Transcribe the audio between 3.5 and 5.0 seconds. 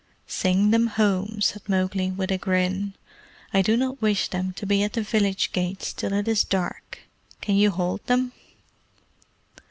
"I do not wish them to be at